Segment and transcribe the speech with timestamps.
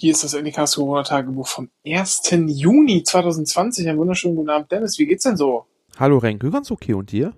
[0.00, 2.22] Hier ist das NDKs Corona-Tagebuch vom 1.
[2.46, 3.88] Juni 2020.
[3.88, 4.96] Einen wunderschönen guten Abend, Dennis.
[4.96, 5.66] Wie geht's denn so?
[5.98, 6.94] Hallo Renke, ganz okay.
[6.94, 7.34] Und dir?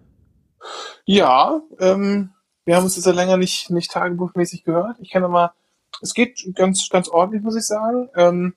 [1.07, 2.33] Ja, ähm,
[2.67, 4.99] wir haben uns jetzt ja länger nicht, nicht tagebuchmäßig gehört.
[5.01, 5.55] Ich kann aber,
[6.03, 8.11] es geht ganz, ganz ordentlich, muss ich sagen.
[8.15, 8.55] Ähm,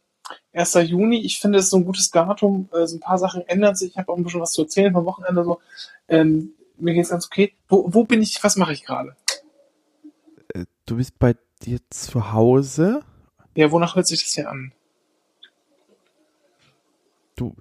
[0.51, 0.73] 1.
[0.83, 2.67] Juni, ich finde, es ist so ein gutes Datum.
[2.73, 3.91] Äh, so ein paar Sachen ändern sich.
[3.91, 5.61] Ich habe auch ein bisschen was zu erzählen vom Wochenende so.
[6.09, 7.53] Ähm, mir geht's ganz okay.
[7.69, 9.15] Wo, wo bin ich, was mache ich gerade?
[10.53, 13.05] Äh, Du bist bei dir zu Hause.
[13.55, 14.73] Ja, wonach hört sich das hier an?
[17.35, 17.55] Du,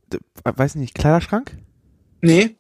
[0.45, 1.57] weiß nicht, Kleiderschrank?
[2.21, 2.57] Nee.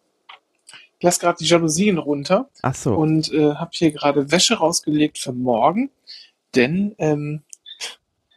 [0.98, 2.48] Ich lasse gerade die Jalousien runter.
[2.62, 2.94] Ach so.
[2.94, 5.90] und äh, habe hier gerade Wäsche rausgelegt für morgen,
[6.54, 7.42] denn ähm,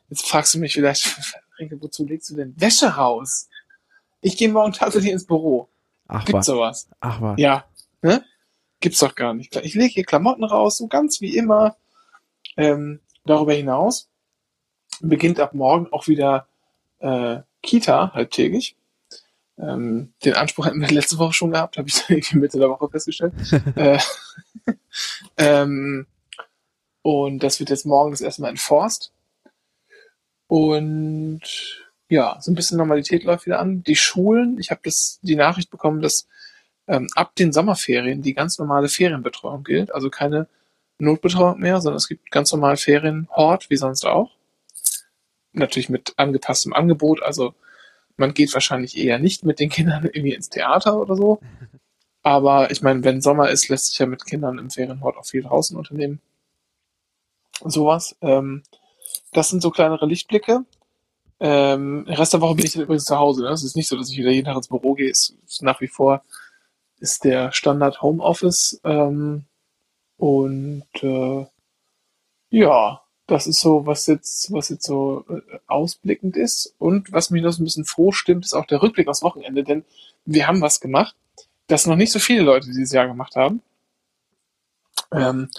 [0.09, 1.15] jetzt fragst du mich vielleicht,
[1.59, 3.49] Renke, wozu legst du denn Wäsche raus?
[4.21, 5.69] Ich gehe morgen tatsächlich ins Büro.
[6.07, 6.45] Ach Gibt's was.
[6.45, 6.89] sowas?
[6.99, 7.39] Ach was.
[7.39, 7.65] Ja,
[8.01, 8.25] ne?
[8.79, 9.55] Gibt's doch gar nicht.
[9.57, 11.75] Ich lege hier Klamotten raus, so ganz wie immer.
[12.57, 14.09] Ähm, darüber hinaus
[15.01, 16.47] beginnt ab morgen auch wieder
[16.99, 18.75] äh, Kita halbtägig.
[19.57, 22.89] Ähm, den Anspruch hatten wir letzte Woche schon gehabt, habe ich irgendwie Mitte der Woche
[22.89, 23.33] festgestellt.
[23.75, 23.99] äh,
[25.37, 26.07] ähm,
[27.01, 29.11] und das wird jetzt morgen das erste Mal enforced.
[30.47, 31.41] Und
[32.09, 33.83] ja, so ein bisschen Normalität läuft wieder an.
[33.83, 36.27] Die Schulen, ich habe das die Nachricht bekommen, dass
[36.87, 40.47] ähm, ab den Sommerferien die ganz normale Ferienbetreuung gilt, also keine
[40.99, 44.34] Notbetreuung mehr, sondern es gibt ganz normal Ferienhort, wie sonst auch.
[45.55, 47.53] Natürlich mit angepasstem Angebot, also
[48.17, 51.39] man geht wahrscheinlich eher nicht mit den Kindern irgendwie ins Theater oder so.
[52.23, 55.43] Aber ich meine, wenn Sommer ist, lässt sich ja mit Kindern im Ferienhort auch viel
[55.43, 56.21] draußen unternehmen.
[57.63, 58.15] Sowas.
[58.21, 58.63] Ähm,
[59.31, 60.65] das sind so kleinere Lichtblicke.
[61.39, 63.43] Ähm, Rest der Woche bin ich dann übrigens zu Hause.
[63.43, 63.49] Ne?
[63.49, 65.09] Es ist nicht so, dass ich wieder jeden Tag ins Büro gehe.
[65.09, 66.23] Es ist nach wie vor
[66.99, 68.79] ist der Standard Homeoffice.
[68.83, 69.45] Ähm,
[70.17, 71.45] und äh,
[72.49, 76.75] ja, das ist so, was jetzt, was jetzt so äh, ausblickend ist.
[76.77, 79.63] Und was mich noch so ein bisschen froh stimmt, ist auch der Rückblick aufs Wochenende,
[79.63, 79.83] denn
[80.25, 81.15] wir haben was gemacht,
[81.67, 83.61] das noch nicht so viele Leute dieses Jahr gemacht haben.
[85.11, 85.49] Ähm,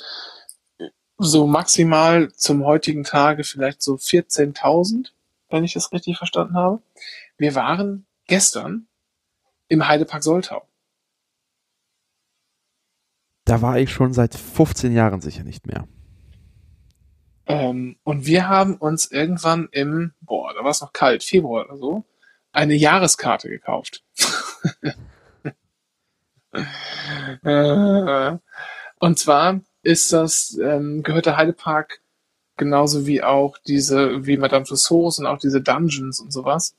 [1.19, 5.10] so maximal zum heutigen Tage vielleicht so 14.000,
[5.48, 6.83] wenn ich das richtig verstanden habe.
[7.38, 8.87] Wir waren gestern
[9.69, 10.66] im Heidepark Soltau.
[13.44, 15.87] Da war ich schon seit 15 Jahren sicher nicht mehr.
[17.47, 21.77] Ähm, und wir haben uns irgendwann im, boah, da war es noch kalt, Februar oder
[21.77, 22.05] so,
[22.53, 24.05] eine Jahreskarte gekauft.
[27.45, 28.39] Äh,
[28.99, 32.01] und zwar ist das, ähm, gehört der Heidepark
[32.57, 36.75] genauso wie auch diese, wie Madame Tussauds und auch diese Dungeons und sowas.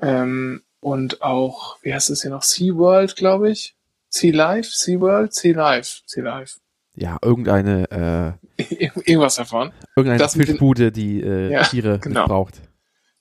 [0.00, 3.74] Ähm, und auch, wie heißt es hier noch, SeaWorld, glaube ich.
[4.10, 6.60] Sea Life, SeaWorld, Sea Life, Sea Life.
[6.94, 9.72] Ja, irgendeine, äh, Irgendwas davon.
[9.96, 12.20] irgendeine Das Fischbude, die äh, Ja, Tiere genau.
[12.20, 12.60] missbraucht.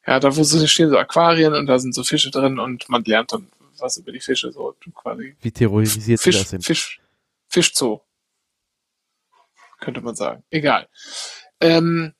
[0.06, 3.04] Ja, da wo so stehen so Aquarien und da sind so Fische drin und man
[3.06, 3.48] lernt dann
[3.80, 6.64] was über die Fische, so quasi Wie terrorisiert sie Fisch, das sind.
[6.66, 7.02] Fisch,
[7.48, 8.02] Fischzoo.
[9.80, 10.44] Könnte man sagen.
[10.50, 10.88] Egal.
[11.60, 12.14] Ähm,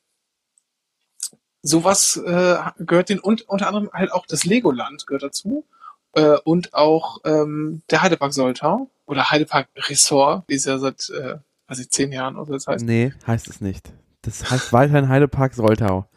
[1.62, 5.66] sowas äh, gehört den und unter anderem halt auch das Legoland gehört dazu.
[6.12, 11.36] Äh, und auch ähm, der Heidepark Soltau oder Heidepark Resort, wie es ja seit äh,
[11.74, 12.84] weiß ich, zehn Jahren oder so das heißt.
[12.84, 13.92] Nee, heißt es nicht.
[14.22, 16.08] Das heißt weiterhin Heidepark Soltau.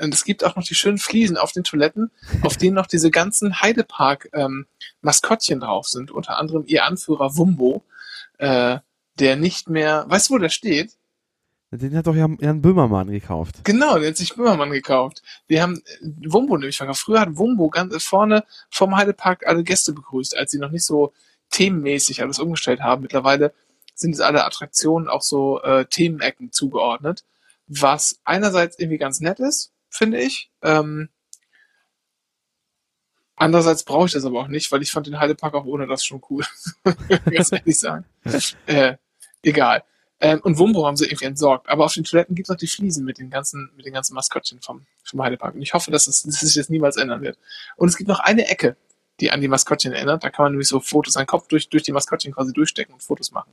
[0.00, 2.10] Und es gibt auch noch die schönen Fliesen auf den Toiletten,
[2.42, 6.10] auf denen noch diese ganzen Heidepark-Maskottchen drauf sind.
[6.10, 7.84] Unter anderem ihr Anführer Wumbo,
[8.38, 8.78] äh,
[9.18, 10.96] der nicht mehr, weißt du, wo der steht?
[11.72, 13.64] Den hat doch Jan, Jan Böhmermann gekauft.
[13.64, 15.22] Genau, der hat sich Böhmermann gekauft.
[15.46, 17.00] Wir haben äh, Wumbo nämlich verkauft.
[17.00, 21.12] Früher hat Wumbo ganz vorne vom Heidepark alle Gäste begrüßt, als sie noch nicht so
[21.50, 23.02] themenmäßig alles umgestellt haben.
[23.02, 23.52] Mittlerweile
[24.02, 27.24] sind es alle Attraktionen auch so äh, Themenecken zugeordnet,
[27.66, 30.50] was einerseits irgendwie ganz nett ist, finde ich.
[30.62, 31.08] Ähm,
[33.36, 36.04] andererseits brauche ich das aber auch nicht, weil ich fand den Heidepark auch ohne das
[36.04, 36.44] schon cool.
[37.30, 38.04] ganz ehrlich sagen.
[38.66, 38.96] Äh,
[39.42, 39.84] egal.
[40.20, 41.68] Ähm, und Wumbo haben sie irgendwie entsorgt.
[41.68, 44.14] Aber auf den Toiletten gibt es noch die Fliesen mit den ganzen, mit den ganzen
[44.14, 45.54] Maskottchen vom, vom Heidepark.
[45.54, 47.38] Und ich hoffe, dass, es, dass sich das niemals ändern wird.
[47.76, 48.76] Und es gibt noch eine Ecke,
[49.20, 50.22] die an die Maskottchen erinnert.
[50.22, 53.02] Da kann man nämlich so Fotos, seinen Kopf durch, durch die Maskottchen quasi durchstecken und
[53.02, 53.52] Fotos machen.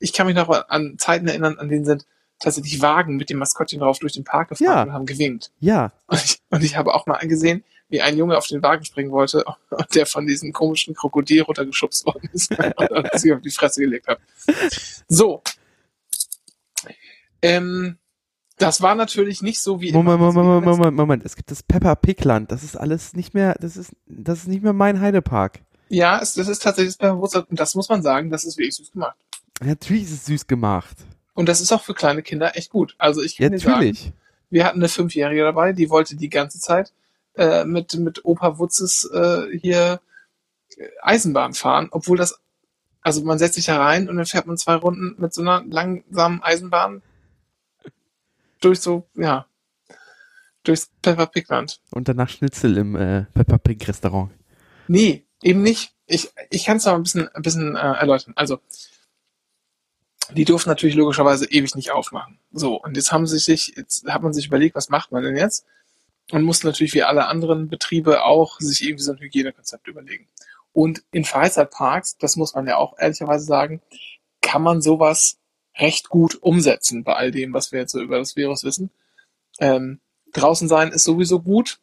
[0.00, 2.06] Ich kann mich noch an Zeiten erinnern, an denen sind
[2.40, 4.82] tatsächlich Wagen mit dem Maskottchen drauf durch den Park gefahren Ja.
[4.82, 5.52] und haben gewinkt.
[5.60, 8.84] Ja, Und ich, und ich habe auch mal angesehen, wie ein Junge auf den Wagen
[8.84, 12.50] springen wollte und der von diesem komischen Krokodil runtergeschubst worden ist
[12.90, 14.20] und sich auf die Fresse gelegt hat.
[15.08, 15.42] So.
[17.42, 17.98] Ähm,
[18.58, 20.20] das war natürlich nicht so wie Moment.
[20.20, 21.24] Moment, Moment, Moment, Moment.
[21.24, 22.52] Es gibt das Peppa Pig Land.
[22.52, 25.60] Das ist alles nicht mehr, das ist, das ist nicht mehr mein Heidepark.
[25.88, 27.44] Ja, es, das ist tatsächlich das Bewusstsein.
[27.44, 29.16] Und das muss man sagen, das ist wirklich süß gemacht.
[29.60, 30.96] Natürlich ist es süß gemacht.
[31.34, 32.94] Und das ist auch für kleine Kinder echt gut.
[32.98, 34.12] Also ich Ja, kann sagen, natürlich.
[34.50, 36.92] Wir hatten eine Fünfjährige dabei, die wollte die ganze Zeit
[37.36, 40.00] äh, mit, mit Opa Wutzes äh, hier
[40.76, 42.40] äh, Eisenbahn fahren, obwohl das,
[43.00, 45.62] also man setzt sich da rein und dann fährt man zwei Runden mit so einer
[45.64, 47.02] langsamen Eisenbahn
[48.60, 49.46] durch so, ja,
[50.64, 51.80] durchs Peppa Pig Land.
[51.90, 54.30] Und danach Schnitzel im äh, Peppa Pig Restaurant.
[54.88, 55.92] Nee, eben nicht.
[56.06, 58.32] Ich, ich kann es noch ein bisschen, ein bisschen äh, erläutern.
[58.36, 58.58] Also,
[60.34, 62.38] die durften natürlich logischerweise ewig nicht aufmachen.
[62.52, 65.36] So, und jetzt haben sie sich, jetzt hat man sich überlegt, was macht man denn
[65.36, 65.66] jetzt?
[66.32, 70.28] Und musste natürlich wie alle anderen Betriebe auch sich irgendwie so ein Hygienekonzept überlegen.
[70.72, 73.80] Und in Freizeitparks, das muss man ja auch ehrlicherweise sagen,
[74.40, 75.38] kann man sowas
[75.76, 78.90] recht gut umsetzen bei all dem, was wir jetzt so über das Virus wissen.
[79.58, 80.00] Ähm,
[80.32, 81.80] draußen sein ist sowieso gut.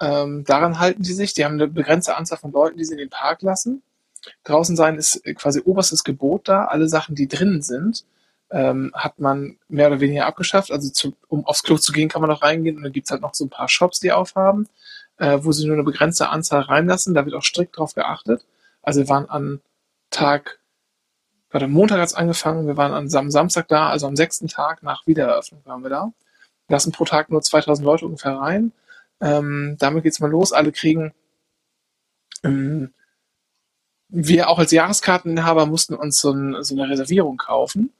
[0.00, 1.34] Ähm, daran halten die sich.
[1.34, 3.82] Die haben eine begrenzte Anzahl von Leuten, die sie in den Park lassen.
[4.44, 6.66] Draußen sein ist quasi oberstes Gebot da.
[6.66, 8.04] Alle Sachen, die drinnen sind,
[8.50, 10.70] ähm, hat man mehr oder weniger abgeschafft.
[10.70, 13.22] Also zu, um aufs Klo zu gehen, kann man noch reingehen und dann gibt's halt
[13.22, 14.68] noch so ein paar Shops, die aufhaben,
[15.18, 17.14] äh, wo sie nur eine begrenzte Anzahl reinlassen.
[17.14, 18.44] Da wird auch strikt drauf geachtet.
[18.82, 19.60] Also wir waren an
[20.10, 20.58] Tag,
[21.50, 25.62] warte, Montag hat's angefangen, wir waren am Samstag da, also am sechsten Tag nach Wiedereröffnung
[25.64, 26.12] waren wir da.
[26.68, 28.72] Lassen pro Tag nur 2000 Leute ungefähr rein.
[29.20, 30.52] Ähm, damit geht's mal los.
[30.52, 31.12] Alle kriegen
[32.42, 32.92] ähm,
[34.10, 37.92] wir auch als Jahreskarteninhaber mussten uns so, ein, so eine Reservierung kaufen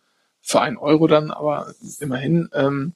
[0.43, 2.49] für einen Euro dann, aber immerhin.
[2.53, 2.95] Ähm,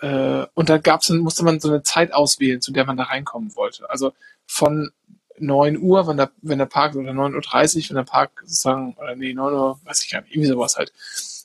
[0.00, 3.04] äh, und da gab's dann, musste man so eine Zeit auswählen, zu der man da
[3.04, 3.88] reinkommen wollte.
[3.90, 4.12] Also
[4.46, 4.90] von
[5.38, 9.16] 9 Uhr, wenn der, wenn der Park, oder 9.30 Uhr, wenn der Park sozusagen, oder
[9.16, 10.92] nee, 9 Uhr, weiß ich gar nicht, irgendwie sowas halt,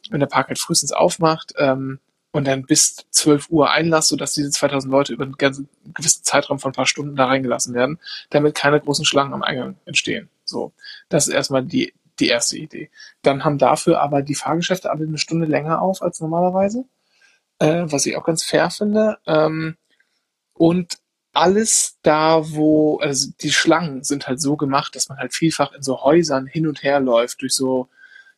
[0.10, 2.00] wenn der Park halt frühestens aufmacht, ähm,
[2.36, 6.60] und dann bis 12 Uhr Einlass, sodass diese 2000 Leute über einen ganz gewissen Zeitraum
[6.60, 7.98] von ein paar Stunden da reingelassen werden,
[8.30, 10.28] damit keine großen Schlangen am Eingang entstehen.
[10.44, 10.74] So,
[11.08, 12.90] das ist erstmal die, die erste Idee.
[13.22, 16.84] Dann haben dafür aber die Fahrgeschäfte alle eine Stunde länger auf als normalerweise,
[17.60, 19.18] äh, was ich auch ganz fair finde.
[19.26, 19.78] Ähm,
[20.56, 20.98] und
[21.32, 25.84] alles da, wo, also die Schlangen sind halt so gemacht, dass man halt vielfach in
[25.84, 27.88] so Häusern hin und her läuft, durch so,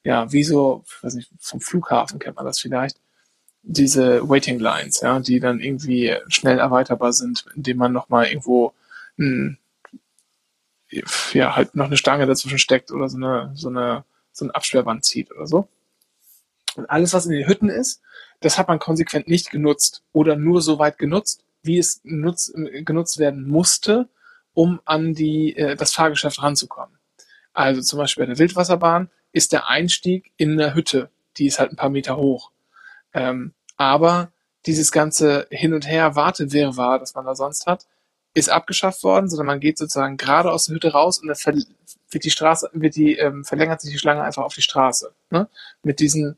[0.03, 2.97] ja, wie so, weiß nicht, vom Flughafen kennt man das vielleicht,
[3.63, 8.73] diese Waiting Lines, ja, die dann irgendwie schnell erweiterbar sind, indem man nochmal irgendwo
[9.17, 9.57] ein
[11.33, 15.03] ja, halt noch eine Stange dazwischen steckt oder so eine, so eine, so ein Absperrband
[15.03, 15.67] zieht oder so.
[16.75, 18.01] Und alles, was in den Hütten ist,
[18.39, 23.17] das hat man konsequent nicht genutzt oder nur so weit genutzt, wie es nutz, genutzt
[23.17, 24.07] werden musste,
[24.53, 26.97] um an die, äh, das Fahrgeschäft ranzukommen.
[27.53, 31.71] Also zum Beispiel bei der Wildwasserbahn ist der Einstieg in der Hütte, die ist halt
[31.71, 32.51] ein paar Meter hoch.
[33.17, 34.31] Ähm, aber
[34.67, 37.87] dieses ganze Hin und Her Wartewirrwarr, das man da sonst hat,
[38.35, 41.63] ist abgeschafft worden, sondern man geht sozusagen gerade aus der Hütte raus und dann
[42.11, 45.13] wird die Straße, wird die, ähm, verlängert sich die Schlange einfach auf die Straße.
[45.31, 45.49] Ne?
[45.81, 46.37] Mit diesen,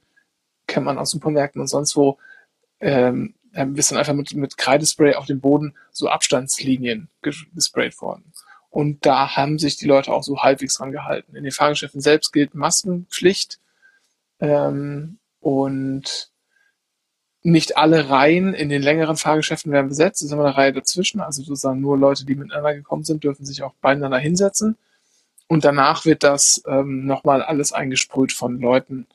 [0.67, 2.17] kennt man aus Supermärkten und sonst wo,
[2.79, 3.33] ähm,
[3.75, 8.31] ist dann einfach mit, mit Kreidespray auf dem Boden so Abstandslinien gesprayt worden.
[8.69, 11.35] Und da haben sich die Leute auch so halbwegs dran gehalten.
[11.35, 13.59] In den Fahrgeschäften selbst gilt Maskenpflicht
[14.39, 16.31] ähm, und
[17.41, 20.21] nicht alle Reihen in den längeren Fahrgeschäften werden besetzt.
[20.21, 21.21] Es ist immer eine Reihe dazwischen.
[21.21, 24.77] Also sozusagen nur Leute, die miteinander gekommen sind, dürfen sich auch beieinander hinsetzen.
[25.47, 29.07] Und danach wird das ähm, nochmal alles eingesprüht von Leuten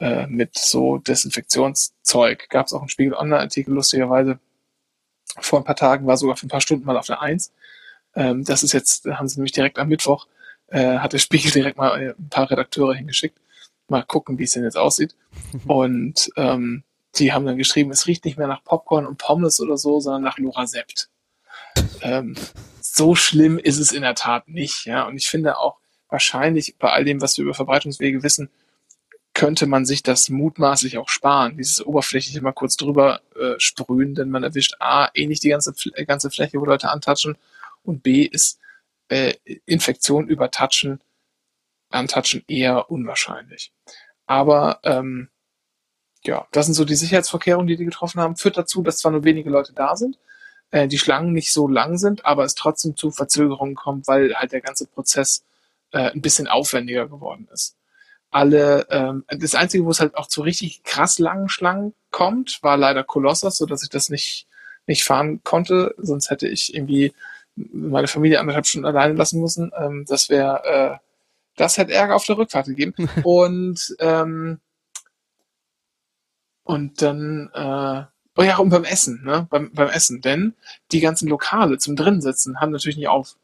[0.00, 2.48] äh, mit so Desinfektionszeug.
[2.50, 4.38] Gab es auch einen Spiegel Online-Artikel, lustigerweise.
[5.38, 7.52] Vor ein paar Tagen war sogar für ein paar Stunden mal auf der Eins.
[8.14, 10.26] Ähm, das ist jetzt, haben sie nämlich direkt am Mittwoch,
[10.66, 13.38] äh, hat der Spiegel direkt mal äh, ein paar Redakteure hingeschickt.
[13.88, 15.14] Mal gucken, wie es denn jetzt aussieht.
[15.66, 16.82] Und ähm,
[17.16, 20.22] die haben dann geschrieben, es riecht nicht mehr nach Popcorn und Pommes oder so, sondern
[20.22, 21.08] nach Lorasept.
[22.02, 22.36] Ähm,
[22.80, 25.06] so schlimm ist es in der Tat nicht, ja.
[25.06, 28.50] Und ich finde auch wahrscheinlich bei all dem, was wir über Verbreitungswege wissen,
[29.32, 34.30] könnte man sich das mutmaßlich auch sparen, dieses oberflächliche mal kurz drüber äh, sprühen, denn
[34.30, 35.72] man erwischt A, eh nicht die ganze,
[36.04, 37.38] ganze Fläche, wo Leute antatschen
[37.84, 38.58] und B ist
[39.08, 39.34] äh,
[39.66, 41.00] Infektion über Touchen,
[41.90, 43.72] antatschen eher unwahrscheinlich.
[44.26, 45.28] Aber ähm,
[46.24, 48.36] ja, das sind so die Sicherheitsvorkehrungen, die die getroffen haben.
[48.36, 50.18] Führt dazu, dass zwar nur wenige Leute da sind,
[50.70, 54.52] äh, die Schlangen nicht so lang sind, aber es trotzdem zu Verzögerungen kommt, weil halt
[54.52, 55.44] der ganze Prozess
[55.92, 57.76] äh, ein bisschen aufwendiger geworden ist.
[58.30, 62.76] Alle, ähm, das Einzige, wo es halt auch zu richtig krass langen Schlangen kommt, war
[62.76, 64.46] leider Kolossos, so dass ich das nicht,
[64.86, 65.94] nicht fahren konnte.
[65.98, 67.12] Sonst hätte ich irgendwie
[67.56, 69.72] meine Familie anderthalb Stunden alleine lassen müssen.
[69.76, 70.96] Ähm, das wäre, äh,
[71.56, 72.94] das hätte Ärger auf der Rückfahrt gegeben.
[73.24, 74.60] Und ähm,
[76.70, 78.04] und dann, äh,
[78.36, 79.48] oh ja, und beim Essen, ne?
[79.50, 80.20] Beim, beim Essen.
[80.20, 80.54] Denn
[80.92, 83.34] die ganzen Lokale zum Drinsitzen haben natürlich nicht auf.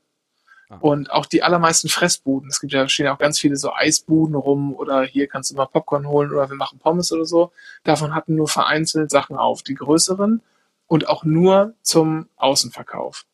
[0.68, 0.76] Ah.
[0.76, 2.48] Und auch die allermeisten Fressbuden.
[2.48, 5.66] Es gibt ja stehen auch ganz viele so Eisbuden rum oder hier kannst du mal
[5.66, 7.50] Popcorn holen oder wir machen Pommes oder so.
[7.82, 9.64] Davon hatten nur vereinzelt Sachen auf.
[9.64, 10.40] Die größeren
[10.86, 13.26] und auch nur zum Außenverkauf.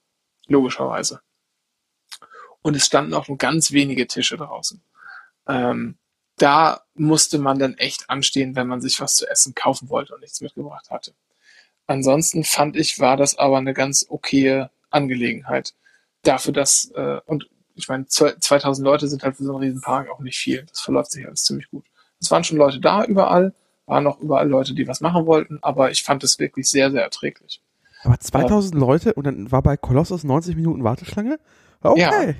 [0.47, 1.21] Logischerweise.
[2.63, 4.81] Und es standen auch nur ganz wenige Tische draußen.
[5.49, 5.99] Ähm,
[6.43, 10.21] da musste man dann echt anstehen, wenn man sich was zu essen kaufen wollte und
[10.23, 11.15] nichts mitgebracht hatte.
[11.87, 15.75] Ansonsten fand ich, war das aber eine ganz okaye Angelegenheit.
[16.23, 20.19] Dafür, dass, äh, und ich meine, 2000 Leute sind halt für so einen Riesenpark auch
[20.19, 20.65] nicht viel.
[20.69, 21.85] Das verläuft sich alles ziemlich gut.
[22.21, 23.55] Es waren schon Leute da überall,
[23.87, 27.03] waren auch überall Leute, die was machen wollten, aber ich fand es wirklich sehr, sehr
[27.03, 27.61] erträglich.
[28.03, 31.39] Aber 2000 äh, Leute und dann war bei Kolossus 90 Minuten Warteschlange?
[31.83, 32.37] Okay.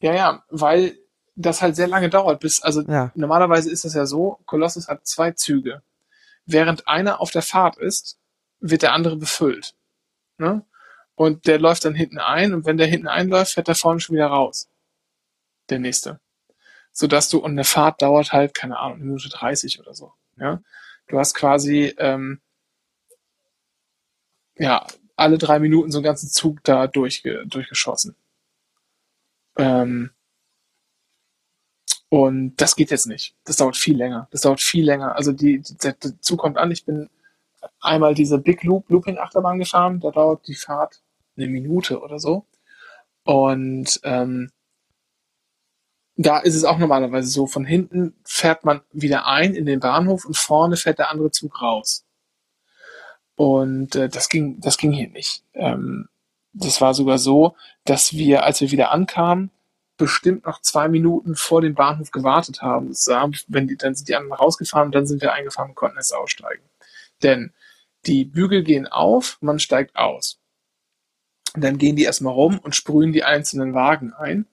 [0.00, 0.96] Ja, ja, ja weil
[1.36, 3.12] das halt sehr lange dauert, bis, also ja.
[3.14, 5.82] normalerweise ist es ja so, Kolossus hat zwei Züge.
[6.46, 8.18] Während einer auf der Fahrt ist,
[8.60, 9.74] wird der andere befüllt.
[10.38, 10.64] Ne?
[11.14, 14.16] Und der läuft dann hinten ein und wenn der hinten einläuft, fährt der vorne schon
[14.16, 14.68] wieder raus.
[15.68, 16.20] Der nächste.
[16.92, 20.14] Sodass du, und eine Fahrt dauert halt, keine Ahnung, eine Minute 30 oder so.
[20.38, 20.62] Ja?
[21.08, 22.40] Du hast quasi, ähm,
[24.56, 28.16] ja, alle drei Minuten so einen ganzen Zug da durchge durchgeschossen.
[29.58, 30.10] Ähm,
[32.16, 33.34] und das geht jetzt nicht.
[33.44, 34.26] Das dauert viel länger.
[34.30, 35.16] Das dauert viel länger.
[35.16, 36.70] Also die, die der Zug kommt an.
[36.70, 37.10] Ich bin
[37.78, 40.00] einmal diese Big Loop Looping Achterbahn gefahren.
[40.00, 41.02] Da dauert die Fahrt
[41.36, 42.46] eine Minute oder so.
[43.24, 44.50] Und ähm,
[46.16, 50.24] da ist es auch normalerweise so, von hinten fährt man wieder ein in den Bahnhof
[50.24, 52.06] und vorne fährt der andere Zug raus.
[53.34, 55.44] Und äh, das ging, das ging hier nicht.
[55.52, 56.08] Ähm,
[56.54, 59.50] das war sogar so, dass wir, als wir wieder ankamen,
[59.96, 62.92] bestimmt noch zwei Minuten vor dem Bahnhof gewartet haben.
[63.48, 66.62] wenn die, dann sind die anderen rausgefahren dann sind wir eingefahren und konnten jetzt aussteigen.
[67.22, 67.52] Denn
[68.06, 70.38] die Bügel gehen auf, man steigt aus.
[71.54, 74.46] Dann gehen die erstmal rum und sprühen die einzelnen Wagen ein.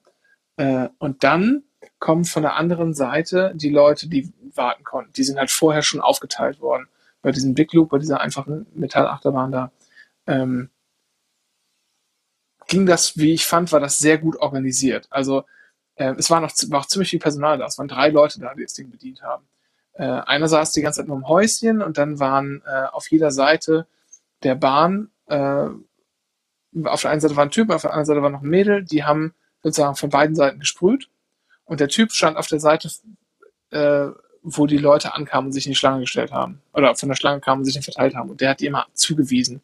[0.56, 1.64] Äh, und dann
[1.98, 5.12] kommen von der anderen Seite die Leute, die warten konnten.
[5.12, 6.88] Die sind halt vorher schon aufgeteilt worden.
[7.22, 9.72] Bei diesem Big Loop, bei dieser einfachen Metallachterbahn da.
[10.26, 10.70] Ähm,
[12.74, 15.06] ging das, wie ich fand, war das sehr gut organisiert.
[15.08, 15.44] Also
[15.94, 17.66] äh, es war noch war auch ziemlich viel Personal da.
[17.66, 19.44] Es waren drei Leute da, die das Ding bedient haben.
[19.92, 23.30] Äh, einer saß die ganze Zeit nur im Häuschen und dann waren äh, auf jeder
[23.30, 23.86] Seite
[24.42, 25.68] der Bahn, äh,
[26.84, 28.82] auf der einen Seite war ein Typ, auf der anderen Seite war noch ein Mädel,
[28.84, 31.08] die haben sozusagen von beiden Seiten gesprüht
[31.64, 32.90] und der Typ stand auf der Seite,
[33.70, 34.08] äh,
[34.42, 36.60] wo die Leute ankamen und sich in die Schlange gestellt haben.
[36.72, 38.30] Oder von der Schlange kamen und sich verteilt haben.
[38.30, 39.62] Und der hat die immer zugewiesen.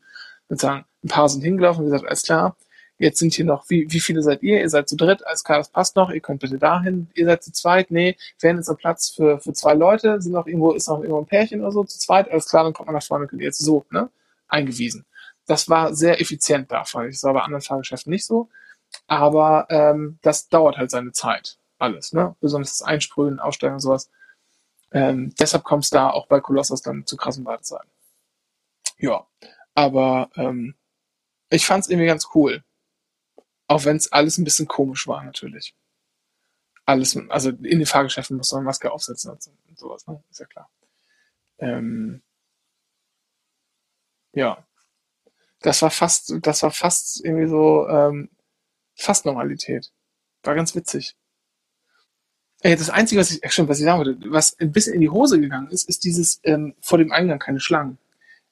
[0.48, 2.56] Sozusagen, ein paar sind hingelaufen und gesagt, alles klar,
[3.00, 4.60] Jetzt sind hier noch, wie, wie viele seid ihr?
[4.60, 7.08] Ihr seid zu dritt, alles klar, das passt noch, ihr könnt bitte dahin.
[7.14, 10.32] Ihr seid zu zweit, nee, wir haben jetzt noch Platz für, für zwei Leute, sind
[10.32, 12.88] noch irgendwo, ist noch irgendwo ein Pärchen oder so, zu zweit, alles klar, dann kommt
[12.88, 14.10] man nach vorne, könnt ihr jetzt so, ne,
[14.48, 15.06] eingewiesen.
[15.46, 17.16] Das war sehr effizient da, fand ich.
[17.16, 18.50] Das war bei anderen Fahrgeschäften nicht so.
[19.06, 22.36] Aber ähm, das dauert halt seine Zeit, alles, ne?
[22.40, 24.10] Besonders das Einsprühen, Aussteigen und sowas.
[24.92, 27.88] Ähm, deshalb kommt es da auch bei Kolossos dann zu krassen Wartezeiten.
[28.98, 29.26] Ja,
[29.74, 30.74] aber ähm,
[31.48, 32.62] ich fand es irgendwie ganz cool.
[33.70, 35.76] Auch wenn es alles ein bisschen komisch war, natürlich.
[36.86, 40.20] Alles, also in den Fahrgeschäften muss man Maske aufsetzen und, so, und sowas, ne?
[40.28, 40.68] Ist ja klar.
[41.58, 42.20] Ähm,
[44.32, 44.66] ja.
[45.60, 48.30] Das war fast, das war fast irgendwie so, ähm,
[48.96, 49.92] fast Normalität.
[50.42, 51.14] War ganz witzig.
[52.62, 55.10] Ey, das Einzige, was ich, äh, was ich sagen wollte, was ein bisschen in die
[55.10, 57.98] Hose gegangen ist, ist dieses ähm, vor dem Eingang keine Schlangen.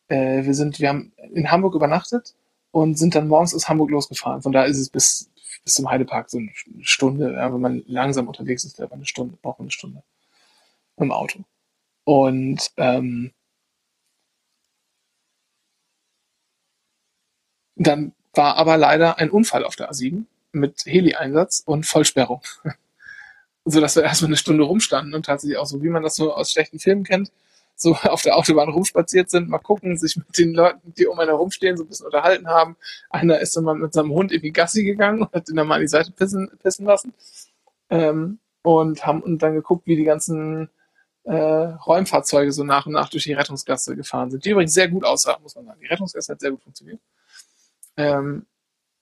[0.06, 2.36] Äh, wir sind, wir haben in Hamburg übernachtet
[2.70, 4.42] und sind dann morgens aus Hamburg losgefahren.
[4.42, 5.30] Von da ist es bis,
[5.64, 6.50] bis zum Heidepark so eine
[6.82, 7.34] Stunde.
[7.34, 10.02] Ja, wenn man langsam unterwegs ist, wäre eine Stunde, braucht man eine Stunde
[10.96, 11.40] im Auto.
[12.04, 13.32] Und ähm,
[17.76, 22.42] dann war aber leider ein Unfall auf der A7 mit Heli-Einsatz und Vollsperrung.
[23.64, 26.34] so dass wir erstmal eine Stunde rumstanden und tatsächlich auch so, wie man das so
[26.34, 27.30] aus schlechten Filmen kennt,
[27.78, 31.30] so auf der Autobahn rumspaziert sind, mal gucken, sich mit den Leuten, die um einen
[31.30, 32.76] herumstehen, so ein bisschen unterhalten haben.
[33.08, 35.66] Einer ist dann mal mit seinem Hund in die Gassi gegangen und hat ihn dann
[35.66, 37.14] mal an die Seite pissen, pissen lassen.
[37.88, 40.68] Ähm, und haben und dann geguckt, wie die ganzen
[41.24, 45.04] äh, Räumfahrzeuge so nach und nach durch die Rettungsgasse gefahren sind, die übrigens sehr gut
[45.04, 45.80] aussah, muss man sagen.
[45.80, 47.00] Die Rettungsgasse hat sehr gut funktioniert.
[47.96, 48.46] Ähm,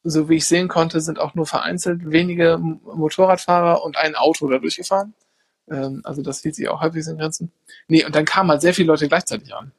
[0.05, 4.59] so wie ich sehen konnte, sind auch nur vereinzelt wenige Motorradfahrer und ein Auto da
[4.59, 5.15] durchgefahren.
[5.71, 7.53] Ähm, also das hielt sich auch halbwegs in Grenzen.
[7.89, 9.73] Nee, und dann kamen halt sehr viele Leute gleichzeitig an.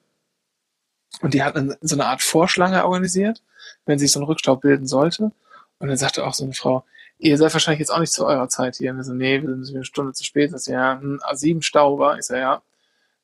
[1.21, 3.41] Und die hatten so eine Art Vorschlange organisiert,
[3.85, 5.31] wenn sich so ein Rückstau bilden sollte.
[5.79, 6.83] Und dann sagte auch so eine Frau,
[7.19, 8.91] ihr seid wahrscheinlich jetzt auch nicht zu eurer Zeit hier.
[8.91, 10.53] Und wir so, nee, wir sind eine Stunde zu spät.
[10.53, 12.17] Das ist ja ein A7 Stau war.
[12.17, 12.61] Ich so, ja.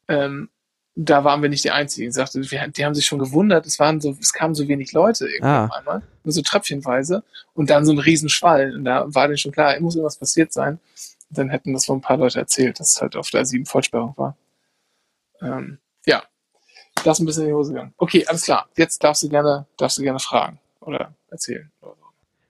[0.07, 0.49] Ähm,
[0.95, 2.09] da waren wir nicht die Einzigen.
[2.09, 4.93] Ich sagte, wir, die haben sich schon gewundert, es waren so, es kamen so wenig
[4.93, 5.75] Leute irgendwann Ah.
[5.75, 7.23] einmal, nur so tröpfchenweise
[7.55, 8.75] und dann so ein Riesenschwall.
[8.75, 10.79] Und da war denen schon klar, muss irgendwas passiert sein.
[11.33, 14.13] Dann hätten das wohl ein paar Leute erzählt, dass es halt auf der 7 Vollsperrung
[14.17, 14.35] war.
[15.41, 16.23] Ähm, ja,
[17.03, 17.93] das ist ein bisschen in die Hose gegangen.
[17.97, 18.67] Okay, alles klar.
[18.77, 21.71] Jetzt darfst du gerne, darfst du gerne fragen oder erzählen.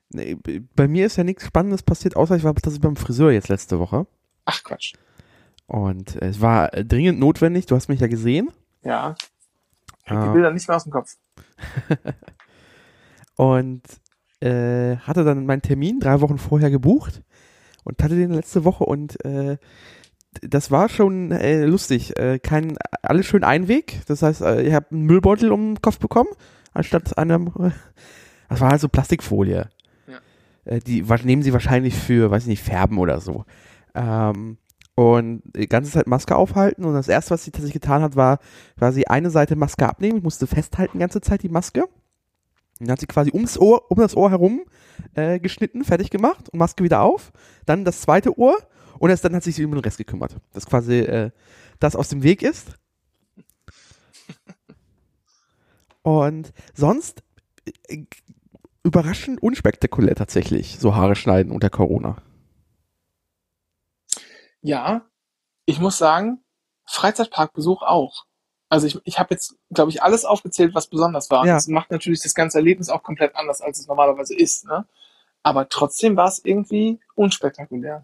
[0.09, 0.37] Nee,
[0.75, 3.79] bei mir ist ja nichts Spannendes passiert, außer ich war tatsächlich beim Friseur jetzt letzte
[3.79, 4.05] Woche.
[4.45, 4.93] Ach Quatsch.
[5.65, 8.51] Und äh, es war äh, dringend notwendig, du hast mich ja gesehen.
[8.83, 9.15] Ja.
[10.05, 10.25] Ich hab Ah.
[10.27, 11.15] die Bilder nicht mehr aus dem Kopf.
[13.35, 13.81] und
[14.41, 17.21] äh, hatte dann meinen Termin drei Wochen vorher gebucht
[17.83, 19.57] und hatte den letzte Woche und äh,
[20.41, 22.17] das war schon äh, lustig.
[22.17, 24.01] Äh, kein alles schön Einweg.
[24.07, 26.29] Das heißt, äh, ich habe einen Müllbeutel um den Kopf bekommen,
[26.73, 27.51] anstatt einem.
[28.49, 29.67] Das war halt so Plastikfolie.
[30.05, 30.19] Ja.
[30.65, 33.45] Äh, die nehmen sie wahrscheinlich für, weiß ich nicht, Färben oder so.
[33.95, 34.57] Ähm,
[34.93, 38.37] und die ganze Zeit Maske aufhalten und das erste, was sie tatsächlich getan hat, war
[38.77, 40.17] quasi eine Seite Maske abnehmen.
[40.17, 41.85] Ich musste festhalten die ganze Zeit die Maske.
[42.79, 44.63] Und dann hat sie quasi ums Ohr, um das Ohr herum
[45.13, 47.31] äh, geschnitten, fertig gemacht und Maske wieder auf.
[47.65, 48.57] Dann das zweite Ohr
[48.99, 50.37] und erst dann hat sich sie um den Rest gekümmert.
[50.53, 51.31] Dass quasi äh,
[51.79, 52.73] das aus dem Weg ist.
[56.01, 57.23] Und sonst
[57.87, 58.05] äh,
[58.83, 62.21] überraschend unspektakulär tatsächlich, so Haare schneiden unter Corona.
[64.61, 65.05] Ja,
[65.65, 66.43] ich muss sagen,
[66.85, 68.25] Freizeitparkbesuch auch.
[68.73, 71.45] Also ich, ich habe jetzt, glaube ich, alles aufgezählt, was besonders war.
[71.45, 71.53] Ja.
[71.53, 74.65] Das macht natürlich das ganze Erlebnis auch komplett anders, als es normalerweise ist.
[74.65, 74.87] Ne?
[75.43, 78.03] Aber trotzdem war es irgendwie unspektakulär.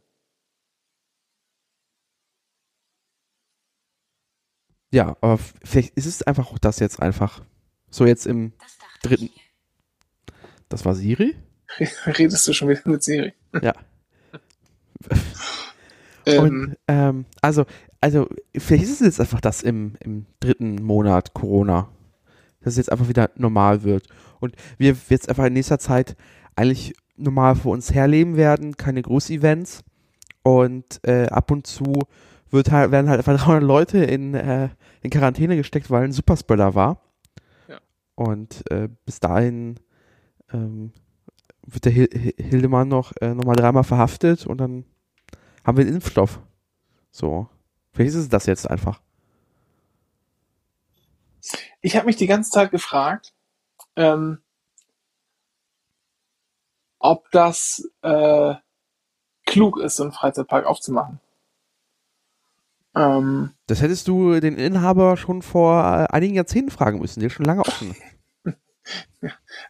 [4.92, 7.44] Ja, aber vielleicht ist es einfach auch das jetzt einfach.
[7.90, 8.54] So jetzt im
[9.02, 9.32] dritten.
[10.70, 11.36] Das war Siri?
[12.06, 13.34] Redest du schon wieder mit Siri?
[13.60, 13.74] Ja.
[16.26, 17.66] Ähm, Und ähm, also,
[18.02, 18.28] also
[18.58, 21.90] vielleicht ist es jetzt einfach das im, im dritten Monat Corona,
[22.62, 24.08] dass es jetzt einfach wieder normal wird
[24.40, 26.16] und wir jetzt einfach in nächster Zeit
[26.56, 29.84] eigentlich normal vor uns herleben werden, keine Großevents
[30.44, 31.94] und äh, ab und zu
[32.52, 34.70] wird halt, werden halt einfach 300 Leute in, äh,
[35.02, 37.02] in Quarantäne gesteckt, weil ein Superspreader war.
[37.68, 37.80] Ja.
[38.16, 39.76] Und äh, bis dahin
[40.52, 40.92] ähm,
[41.66, 44.86] wird der Hil Hil- Hildemann noch äh, nochmal dreimal verhaftet und dann
[45.64, 46.42] haben wir einen Impfstoff.
[47.12, 47.48] So.
[47.94, 49.02] Vielleicht ist es das jetzt einfach.
[51.82, 53.34] ich habe mich die ganze Zeit gefragt,
[53.96, 54.40] ähm,
[57.00, 58.56] ob das äh,
[59.46, 61.20] klug ist, so einen Freizeitpark aufzumachen.
[62.96, 67.20] Ähm, Das hättest du den Inhaber schon vor äh, einigen Jahrzehnten fragen müssen.
[67.20, 67.96] Der ist schon lange offen.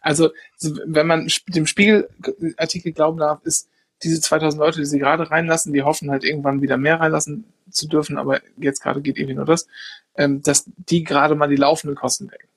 [0.00, 3.68] Also, so, wenn man dem Spiegelartikel glauben darf, ist
[4.02, 7.88] diese 2000 Leute, die sie gerade reinlassen, die hoffen halt irgendwann wieder mehr reinlassen zu
[7.88, 9.66] dürfen, aber jetzt gerade geht irgendwie nur das,
[10.16, 12.48] ähm, dass die gerade mal die laufenden Kosten decken.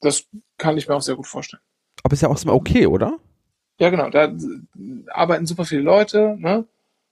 [0.00, 0.26] Das
[0.58, 1.62] kann ich mir auch sehr gut vorstellen.
[2.02, 3.18] Aber ist ja auch mal okay, oder?
[3.78, 4.32] Ja, genau, da
[5.08, 6.66] arbeiten super viele Leute, ne?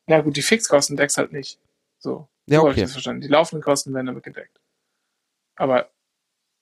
[0.06, 1.58] Na gut, die Fixkosten deckst halt nicht.
[1.98, 2.28] So.
[2.46, 2.76] Ja, so okay.
[2.76, 3.20] ich das verstanden.
[3.20, 4.60] Die laufenden Kosten werden damit gedeckt.
[5.54, 5.90] Aber,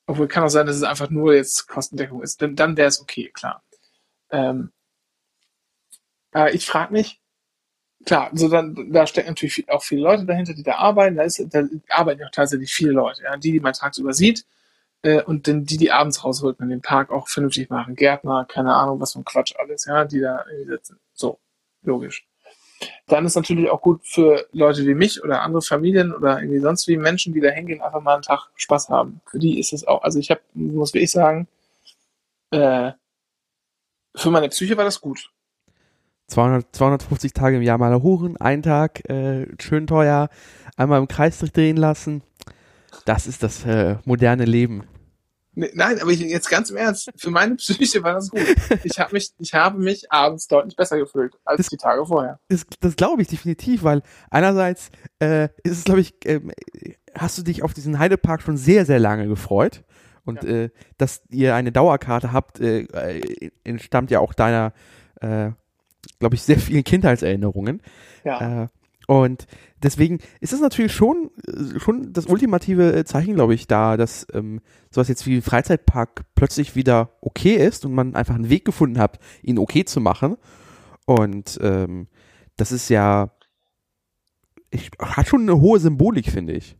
[0.07, 2.43] obwohl kann auch sein, dass es einfach nur jetzt Kostendeckung ist.
[2.43, 3.63] Dann, dann wäre es okay, klar.
[4.31, 4.73] Ähm,
[6.35, 7.21] äh, ich frage mich,
[8.09, 11.17] klar, so dann, da stecken natürlich auch viele Leute dahinter, die da arbeiten.
[11.17, 13.23] Da, ist, da arbeiten auch tatsächlich viele Leute.
[13.23, 13.37] Ja?
[13.37, 14.47] Die, die man tagsüber sieht
[15.03, 17.97] äh, und dann die, die abends rausholt und den Park auch vernünftig machen.
[17.97, 20.99] Gärtner, keine Ahnung, was für ein Quatsch alles, ja, die da irgendwie sitzen.
[21.13, 21.39] So,
[21.83, 22.27] logisch.
[23.09, 26.89] Dann ist natürlich auch gut für Leute wie mich oder andere Familien oder irgendwie sonst
[26.89, 29.21] wie Menschen, die da hingehen, einfach mal einen Tag Spaß haben.
[29.27, 31.47] Für die ist es auch, also ich habe, muss wirklich sagen,
[32.53, 32.93] äh,
[34.17, 35.31] für meine Psyche war das gut.
[36.29, 40.29] 200, 250 Tage im Jahr mal horen, ein Tag, äh, schön teuer,
[40.77, 42.23] einmal im Kreis drehen lassen.
[43.05, 44.85] Das ist das äh, moderne Leben.
[45.55, 48.41] Nee, Nein, aber ich, jetzt ganz im Ernst, für meine Psyche war das gut.
[48.85, 52.39] Ich habe mich, ich habe mich abends deutlich besser gefühlt als Das- die Tage vorher.
[52.49, 56.53] Das, das glaube ich definitiv, weil einerseits äh, ist es, glaube ich, ähm,
[57.15, 59.83] hast du dich auf diesen Heidepark schon sehr, sehr lange gefreut.
[60.25, 60.51] Und Ja.
[60.65, 64.75] äh, dass ihr eine Dauerkarte habt, äh, äh, entstammt ja auch deiner,
[65.23, 65.51] äh,
[66.19, 67.83] glaube ich, sehr vielen Kindheitserinnerungen.
[68.25, 68.65] Ja.
[68.65, 68.69] Äh,
[69.07, 69.47] und
[69.83, 74.27] deswegen ist es natürlich schon, äh, schon das ultimative äh, Zeichen, glaube ich, da, dass
[74.35, 78.67] ähm, sowas jetzt wie ein Freizeitpark plötzlich wieder okay ist und man einfach einen Weg
[78.67, 80.37] gefunden hat, ihn okay zu machen.
[81.07, 82.09] Und ähm,
[82.57, 83.31] das ist ja,
[84.71, 86.77] ich, hat schon eine hohe Symbolik, finde ich.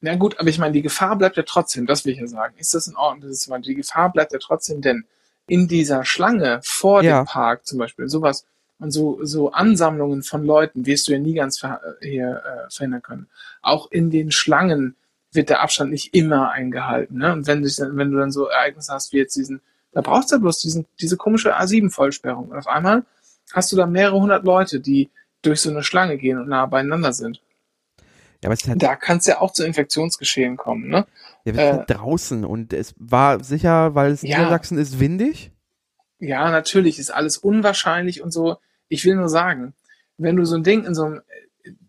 [0.00, 2.54] Na gut, aber ich meine, die Gefahr bleibt ja trotzdem, das will ich ja sagen.
[2.56, 3.28] Ist das in Ordnung?
[3.28, 5.04] Das ist, die Gefahr bleibt ja trotzdem, denn
[5.48, 7.22] in dieser Schlange vor Ja.
[7.22, 8.46] dem Park zum Beispiel, sowas
[8.78, 13.02] und so, so Ansammlungen von Leuten wirst du ja nie ganz ver hier, äh, verhindern
[13.02, 13.28] können.
[13.60, 14.94] Auch in den Schlangen
[15.32, 17.18] wird der Abstand nicht immer eingehalten.
[17.18, 17.32] Ne?
[17.32, 19.60] Und wenn, dich wenn du dann so Ereignisse hast wie jetzt diesen,
[19.92, 22.48] da brauchst du ja bloß diesen, diese komische A7-Vollsperrung.
[22.48, 23.04] Und auf einmal
[23.52, 25.10] hast du da mehrere hundert Leute, die
[25.42, 27.40] durch so eine Schlange gehen und nah beieinander sind.
[28.42, 30.88] Ja, aber es ist halt, Da kann es ja auch zu Infektionsgeschehen kommen.
[30.88, 31.06] Ne?
[31.44, 34.38] ja, wir sind äh, halt draußen und es war sicher, weil es Ja.
[34.38, 35.50] Niedersachsen ist, windig.
[36.20, 38.58] Ja, natürlich ist alles unwahrscheinlich und so.
[38.88, 39.74] Ich will nur sagen,
[40.16, 41.22] wenn du so ein Ding in so einem,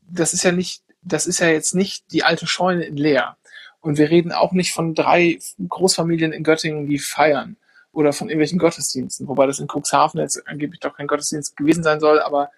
[0.01, 3.37] das ist ja nicht, das ist ja jetzt nicht die alte Scheune in Leer.
[3.81, 7.55] Und wir reden auch nicht von drei Großfamilien in Göttingen, die feiern
[7.91, 11.99] oder von irgendwelchen Gottesdiensten, wobei das in Cuxhaven jetzt angeblich doch kein Gottesdienst gewesen sein
[11.99, 12.51] soll, aber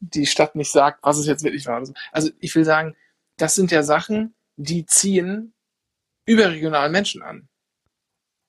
[0.00, 1.82] die Stadt nicht sagt, was es jetzt wirklich war.
[2.12, 2.96] Also ich will sagen,
[3.36, 5.52] das sind ja Sachen, die ziehen
[6.24, 7.48] überregional Menschen an.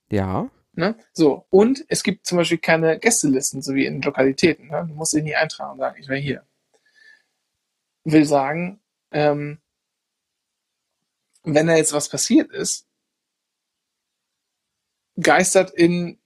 [0.09, 0.49] Ja.
[0.73, 0.95] Ne?
[1.13, 4.67] So, und es gibt zum Beispiel keine Gästelisten, so wie in Lokalitäten.
[4.67, 4.85] Ne?
[4.87, 6.45] Du musst dich nie eintragen und sagen, ich wäre hier.
[8.03, 9.59] Will sagen, ähm,
[11.43, 12.87] wenn da jetzt was passiert ist,
[15.19, 16.19] geistert in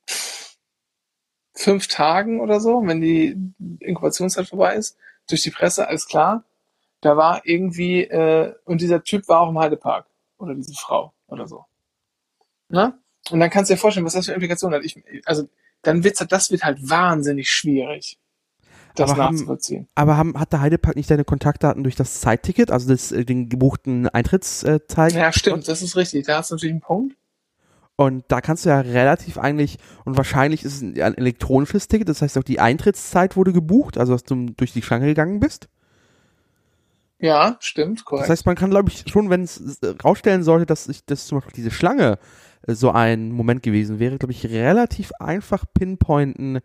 [1.54, 3.38] fünf Tagen oder so, wenn die
[3.80, 4.98] Inkubationszeit vorbei ist,
[5.30, 6.44] durch die Presse, alles klar,
[7.02, 10.06] da war irgendwie, äh, und dieser Typ war auch im Heidepark.
[10.38, 11.64] Oder diese Frau oder so.
[12.70, 12.98] Ne?
[13.32, 14.86] Und dann kannst du dir vorstellen, was das für Implikationen hat.
[14.86, 15.48] Ich, also,
[15.82, 18.18] dann wird's, halt- das wird halt wahnsinnig schwierig,
[18.96, 19.88] das Aber haben- nachzuvollziehen.
[19.96, 23.48] Aber haben, hat der Heidepark nicht deine Kontaktdaten durch das Zeitticket, also das, äh, den
[23.50, 25.14] gebuchten Eintrittszeit?
[25.14, 26.26] Ja, stimmt, das ist richtig.
[26.26, 27.16] Da hast du natürlich einen Punkt.
[27.98, 32.22] Und da kannst du ja relativ eigentlich, und wahrscheinlich ist es ein, elektronisches Ticket, das
[32.22, 35.70] heißt auch die Eintrittszeit wurde gebucht, also dass du durch die Schlange gegangen bist.
[37.20, 38.24] Ja, stimmt, korrekt.
[38.24, 41.28] Das heißt, man kann, glaube ich, schon, wenn es äh, rausstellen sollte, dass ich, dass
[41.28, 42.20] zum Beispiel diese Schlange
[42.68, 46.60] äh, so ein Moment gewesen wäre, glaube ich, relativ einfach pinpointen.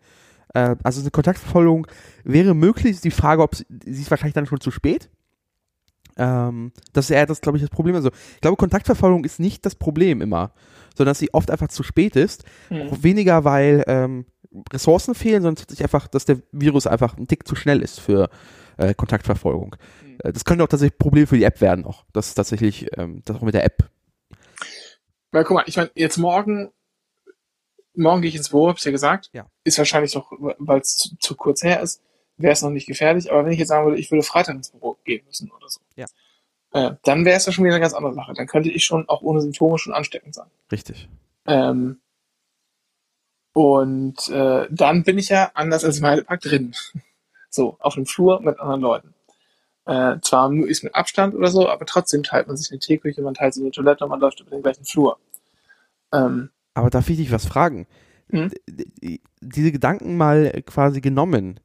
[0.53, 1.87] Äh, also eine Kontaktverfolgung
[2.25, 2.91] wäre möglich.
[2.91, 5.09] Ist die Frage, ob sie, sie ist wahrscheinlich dann schon zu spät.
[6.17, 7.95] Ähm, das ist eher das, glaube ich, das Problem.
[7.95, 10.51] Also ich glaube, Kontaktverfolgung ist nicht das Problem immer,
[10.95, 12.43] sondern dass sie oft einfach zu spät ist.
[12.69, 12.89] Hm.
[12.89, 14.25] Auch weniger, weil ähm,
[14.73, 18.29] Ressourcen fehlen, sondern tatsächlich einfach, dass der Virus einfach ein Tick zu schnell ist für
[18.77, 19.75] äh, Kontaktverfolgung.
[20.01, 20.17] Hm.
[20.23, 22.05] Äh, Das könnte auch tatsächlich ein Problem für die App werden noch.
[22.13, 23.89] Das ist tatsächlich, ähm, das auch mit der App.
[25.31, 26.71] Weil guck mal, ich meine, jetzt morgen,
[27.95, 29.29] morgen gehe ich ins Büro, hab's ja gesagt.
[29.33, 29.47] Ja.
[29.63, 32.01] Ist wahrscheinlich noch, weil es zu, zu kurz her ist,
[32.37, 33.31] wäre es noch nicht gefährlich.
[33.31, 35.79] Aber wenn ich jetzt sagen würde, ich würde Freitag ins Büro gehen müssen oder so,
[35.95, 36.05] Ja.
[36.73, 38.33] äh, dann wäre es ja schon wieder eine ganz andere Sache.
[38.33, 40.47] Dann könnte ich schon auch ohne Symptome schon ansteckend sein.
[40.71, 41.09] Richtig.
[41.47, 41.99] Ähm,
[43.53, 46.73] und äh, dann bin ich ja anders als im Heidepark drin.
[47.49, 49.13] so, auf dem Flur mit anderen Leuten.
[49.85, 53.33] Äh, zwar möglichst mit Abstand oder so, aber trotzdem teilt man sich eine Teeküche, man
[53.33, 55.17] teilt sich eine Toilette und man läuft über den gleichen Flur.
[56.13, 57.87] Ähm, Aber darf ich dich was fragen?
[58.29, 61.59] D- Diese Gedanken mal quasi genommen.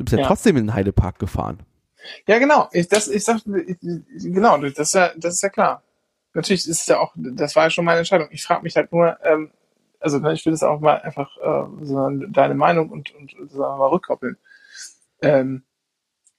[0.00, 0.26] Du bist ja, Ja.
[0.28, 1.58] trotzdem in den Heidepark gefahren.
[2.26, 2.70] ja, genau.
[2.72, 3.76] Ich, das, ich sag, ich,
[4.22, 5.82] genau, das ist ja, das ist ja klar.
[6.32, 8.28] Natürlich ist es ja auch, das war ja schon meine Entscheidung.
[8.30, 9.50] Ich frage mich halt nur, ähm,
[9.98, 13.74] also ne, ich will das auch mal einfach äh, so deine Meinung und, und sagen
[13.74, 14.38] wir mal rückkoppeln.
[15.20, 15.64] Ähm,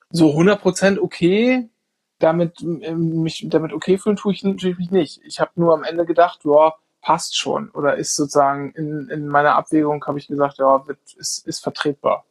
[0.10, 1.70] so 100% okay,
[2.18, 5.22] damit ähm, mich damit okay fühlen tue ich natürlich mich nicht.
[5.24, 9.56] Ich habe nur am Ende gedacht, ja, passt schon oder ist sozusagen in, in meiner
[9.56, 12.26] Abwägung habe ich gesagt, ja, wird, ist, ist vertretbar.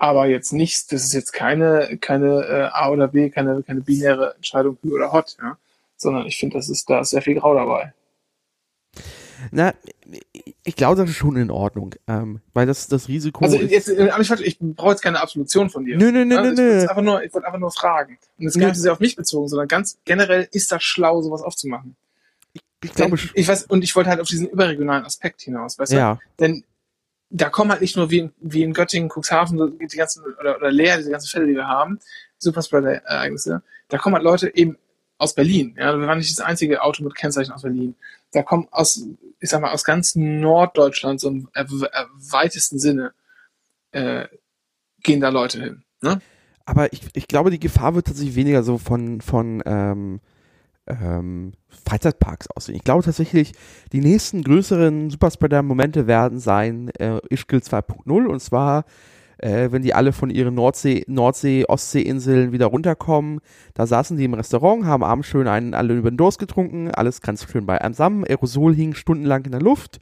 [0.00, 4.34] Aber jetzt nicht, das ist jetzt keine keine äh, A oder B, keine keine binäre
[4.34, 5.58] Entscheidung Hü oder Hot, ja,
[5.98, 7.92] sondern ich finde, das ist da ist sehr viel Grau dabei.
[9.50, 9.74] Na,
[10.64, 11.94] ich glaube, das ist schon in Ordnung.
[12.08, 13.44] Ähm, weil das, das Risiko.
[13.44, 15.98] Also ist, jetzt, äh, aber ich, ich brauche jetzt keine Absolution von dir.
[15.98, 18.18] Nö, nö, nö, Ja, nö, ich wollte einfach nur, ich wollte einfach nur fragen.
[18.38, 18.60] Und Nö.
[18.60, 21.96] gar nicht sehr auf mich bezogen, sondern ganz generell ist das schlau, sowas aufzumachen.
[22.82, 25.92] Ich glaube, Denn, ich weiß, und ich wollte halt auf diesen überregionalen Aspekt hinaus, weißt
[25.92, 25.96] du?
[25.96, 26.18] ja.
[26.38, 26.64] Denn
[27.30, 30.70] da kommen halt nicht nur wie in, wie in Göttingen, Cuxhaven, die ganzen, oder, oder
[30.70, 32.00] Leer, diese ganzen Fälle, die wir haben,
[32.38, 34.76] Superspreader-Ereignisse, da kommen halt Leute eben
[35.16, 35.76] aus Berlin.
[35.78, 37.94] Ja, wir waren nicht das einzige Auto mit Kennzeichen aus Berlin.
[38.32, 39.06] Da kommen aus,
[39.38, 43.12] ich sag mal, aus ganz Norddeutschland, so im weitesten Sinne,
[43.92, 44.26] äh,
[45.02, 45.84] gehen da Leute hin.
[46.00, 46.20] Ne?
[46.64, 50.20] Aber ich, ich glaube, die Gefahr wird tatsächlich weniger so von, von ähm,
[51.02, 52.76] ähm, Freizeitparks aussehen.
[52.76, 53.52] Ich glaube tatsächlich,
[53.92, 58.84] die nächsten größeren Superspreader-Momente werden sein äh, Ischgl 2.0 und zwar,
[59.38, 63.40] äh, wenn die alle von ihren Nordsee, Nordsee, Ostseeinseln wieder runterkommen.
[63.74, 67.20] Da saßen die im Restaurant, haben abends schön einen alle über den Durst getrunken, alles
[67.20, 69.98] ganz schön bei einem zusammen, Aerosol hing stundenlang in der Luft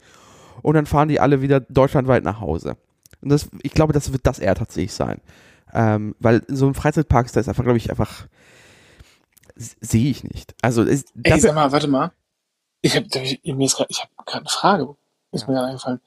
[0.63, 2.77] und dann fahren die alle wieder deutschlandweit nach Hause.
[3.21, 5.21] Und das, ich glaube, das wird das eher tatsächlich sein.
[5.73, 8.27] Ähm, weil in so einem Freizeitpark, da ist einfach, glaube ich, einfach
[9.59, 10.55] sehe ich nicht.
[10.63, 12.13] Also es, Ey, sag mal, warte mal.
[12.81, 14.97] Ich habe ich, mir ist grad, ich habe gerade eine Frage,
[15.33, 15.49] ist Ja.
[15.49, 16.01] mir gerade eingefallen.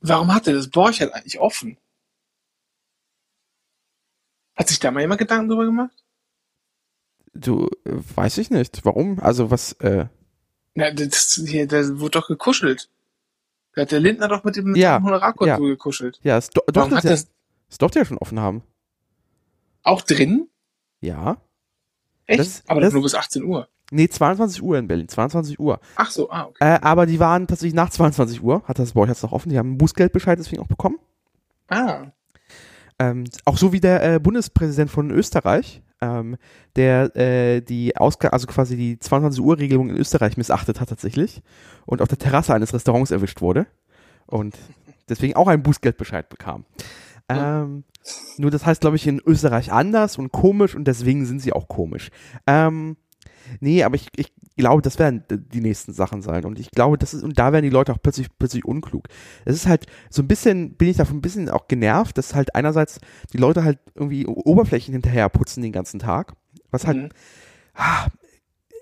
[0.00, 1.78] Warum hat der das Borchert eigentlich offen?
[4.56, 5.92] Hat sich da mal jemand Gedanken drüber gemacht?
[7.34, 8.84] Du, äh, weiß ich nicht.
[8.84, 9.20] Warum?
[9.20, 10.06] Also was, äh,
[10.74, 12.88] Na, das, hier, da wurde doch gekuschelt.
[13.74, 15.58] Da hat der Lindner doch mit dem, mit Ja, dem Honorarkonto ja.
[15.58, 16.18] gekuschelt.
[16.22, 17.32] ja, es do, Warum doch, hat das, das
[17.68, 18.62] es durfte ja schon offen haben.
[19.82, 20.48] auch drin?
[21.00, 21.36] Ja.
[22.26, 22.40] Echt?
[22.40, 23.68] Das- Aber das- nur bis 18 Uhr.
[23.92, 25.78] Nee, 22 Uhr in Berlin, 22 Uhr.
[25.94, 26.56] Ach so, ah, okay.
[26.74, 29.48] Äh, aber die waren tatsächlich nach 22 Uhr, hat das bei euch jetzt noch offen,
[29.50, 30.98] die haben einen Bußgeldbescheid deswegen auch bekommen.
[31.68, 32.06] Ah,
[32.98, 36.36] Ähm, auch so wie der äh, Bundespräsident von Österreich, ähm,
[36.76, 41.42] der äh, die Ausga also quasi die 22 Uhr Regelung in Österreich missachtet hat tatsächlich
[41.84, 43.66] und auf der Terrasse eines Restaurants erwischt wurde
[44.26, 44.56] und
[45.10, 46.64] deswegen auch einen Bußgeldbescheid bekam.
[47.28, 47.84] Ähm,
[48.36, 51.68] nur das heißt, glaube ich, in Österreich anders und komisch und deswegen sind sie auch
[51.68, 52.10] komisch.
[52.46, 52.96] Ähm,
[53.60, 57.14] nee, aber ich, ich glaube, das werden die nächsten Sachen sein und ich glaube, das
[57.14, 59.08] ist, und da werden die Leute auch plötzlich, plötzlich unklug.
[59.44, 62.54] Es ist halt so ein bisschen, bin ich davon ein bisschen auch genervt, dass halt
[62.54, 63.00] einerseits
[63.32, 66.34] die Leute halt irgendwie Oberflächen hinterher putzen den ganzen Tag,
[66.70, 67.08] was halt Mhm.
[67.74, 68.06] ah,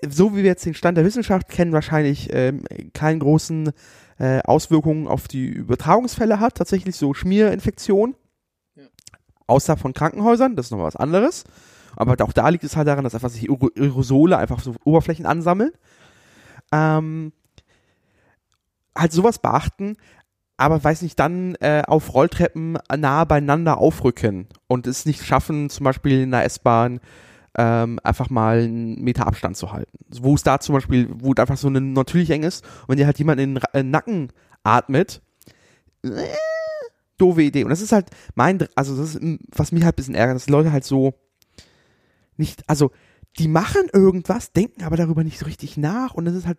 [0.07, 3.71] so wie wir jetzt den Stand der Wissenschaft kennen, wahrscheinlich ähm, keinen großen
[4.19, 8.15] äh, Auswirkungen auf die Übertragungsfälle hat, tatsächlich so Schmierinfektion.
[9.47, 11.43] Außer von Krankenhäusern, das ist noch was anderes.
[11.95, 15.25] Aber auch da liegt es halt daran, dass einfach sich Aero- Aerosole einfach so Oberflächen
[15.25, 15.71] ansammeln.
[16.71, 17.31] Ähm,
[18.97, 19.97] halt sowas beachten,
[20.57, 25.83] aber weiß nicht, dann äh, auf Rolltreppen nah beieinander aufrücken und es nicht schaffen, zum
[25.83, 27.01] Beispiel in der S-Bahn
[27.57, 29.97] ähm, einfach mal einen Meter Abstand zu halten.
[30.21, 32.97] Wo es da zum Beispiel, wo es einfach so eine natürlich eng ist und wenn
[32.97, 34.31] dir halt jemand in den äh, Nacken
[34.63, 35.21] atmet,
[36.03, 36.09] äh,
[37.17, 37.63] doofe Idee.
[37.63, 40.45] Und das ist halt mein, also das ist, was mich halt ein bisschen ärgert, dass
[40.45, 41.13] die Leute halt so
[42.37, 42.91] nicht, also
[43.37, 46.57] die machen irgendwas, denken aber darüber nicht so richtig nach und das ist halt,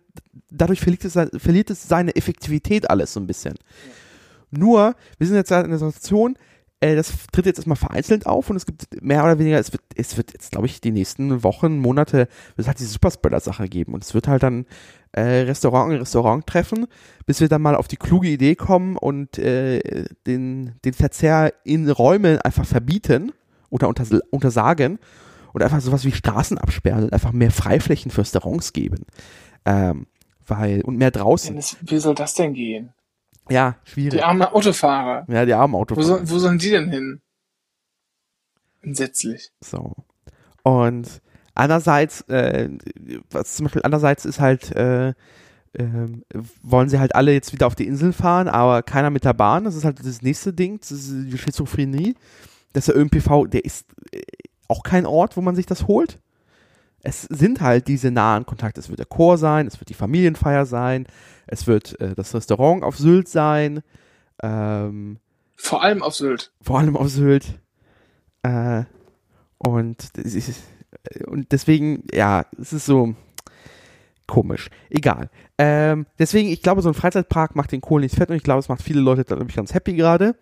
[0.51, 3.55] dadurch verliert es, verliert es seine Effektivität alles so ein bisschen.
[4.51, 6.37] Nur, wir sind jetzt halt in einer Situation,
[6.79, 9.81] äh, das tritt jetzt erstmal vereinzelt auf und es gibt mehr oder weniger, es wird,
[9.95, 13.93] es wird jetzt, glaube ich, die nächsten Wochen, Monate, wird es halt diese Superspreader-Sache geben
[13.93, 14.65] und es wird halt dann
[15.13, 16.85] äh, Restaurant in Restaurant treffen,
[17.25, 21.89] bis wir dann mal auf die kluge Idee kommen und äh, den, den Verzehr in
[21.89, 23.31] Räumen einfach verbieten
[23.69, 24.99] oder unters untersagen
[25.53, 29.05] und einfach sowas wie Straßen absperren und einfach mehr Freiflächen für Restaurants geben.
[29.65, 30.05] Ähm,
[30.45, 31.59] weil, und mehr draußen.
[31.81, 32.93] Wie soll das denn gehen?
[33.49, 34.11] Ja, schwierig.
[34.11, 35.25] Die armen Autofahrer.
[35.29, 36.05] Ja, die armen Wo, Autofahrer.
[36.05, 37.21] soll, wo sollen die denn hin?
[38.81, 39.51] Entsetzlich.
[39.61, 39.93] So.
[40.63, 41.21] Und
[41.53, 42.69] andererseits, äh,
[43.31, 45.13] was zum Beispiel andererseits ist halt, äh,
[45.77, 46.23] ähm,
[46.61, 49.63] wollen sie halt alle jetzt wieder auf die Insel fahren, aber keiner mit der Bahn.
[49.63, 52.15] Das ist halt das nächste Ding, das ist die Schizophrenie.
[52.73, 54.21] Dass der ÖMPV, der ist äh,
[54.67, 56.19] auch kein Ort, wo man sich das holt.
[57.03, 58.79] Es sind halt diese nahen Kontakte.
[58.79, 61.07] Es wird der Chor sein, es wird die Familienfeier sein,
[61.45, 63.81] es wird äh, das Restaurant auf Sylt sein,
[64.43, 65.19] ähm,
[65.55, 66.51] Vor allem auf Sylt.
[66.61, 67.59] vor allem auf Sylt.
[68.43, 68.83] Äh,
[69.57, 70.63] und, ist,
[71.25, 73.15] und deswegen, ja, es ist so
[74.27, 74.69] komisch.
[74.89, 75.29] Egal.
[75.57, 78.59] Ähm, deswegen, ich glaube, so ein Freizeitpark macht den Kohl nicht fett und ich glaube,
[78.59, 80.35] es macht viele Leute, glaube ich, ganz happy gerade.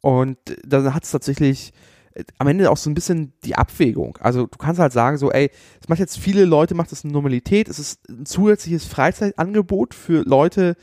[0.00, 1.95] Und da hat es tatsächlich äh,
[2.38, 4.18] am Ende auch so ein bisschen die Abwägung.
[4.20, 5.50] Also du kannst halt sagen, so, ey,
[5.80, 10.22] es macht jetzt viele Leute, macht das eine Normalität, es ist ein zusätzliches Freizeitangebot für
[10.22, 10.76] Leute,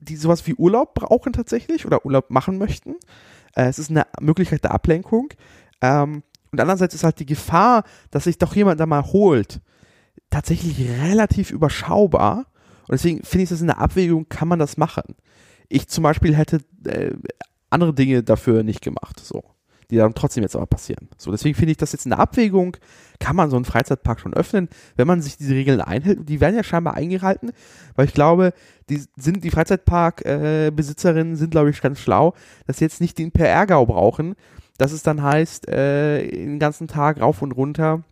[0.00, 2.94] die sowas wie Urlaub brauchen tatsächlich oder Urlaub machen möchten.
[3.54, 5.28] Äh, es ist eine Möglichkeit der Ablenkung.
[5.80, 9.60] Ähm, und andererseits ist halt die Gefahr, dass sich doch jemand da mal holt,
[10.30, 12.46] tatsächlich relativ überschaubar.
[12.82, 15.14] Und deswegen finde ich das in der Abwägung, kann man das machen.
[15.68, 17.12] Ich zum Beispiel hätte äh,
[17.68, 19.44] andere Dinge dafür nicht gemacht, so.
[19.90, 21.08] Die dann trotzdem jetzt aber passieren.
[21.16, 22.76] So, deswegen finde ich das jetzt in der Abwägung,
[23.20, 26.18] kann man so einen Freizeitpark schon öffnen, wenn man sich diese Regeln einhält.
[26.18, 27.52] Und die werden ja scheinbar eingehalten,
[27.96, 28.52] weil ich glaube,
[28.90, 32.34] die sind, die Freizeitpark-Besitzerinnen sind, glaube ich, ganz schlau,
[32.66, 34.34] dass sie jetzt nicht den PR-Gau brauchen,
[34.76, 38.02] dass es dann heißt, äh, den ganzen Tag rauf und runter